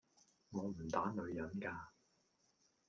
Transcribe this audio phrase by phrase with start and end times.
[0.49, 1.71] 我唔打女人㗎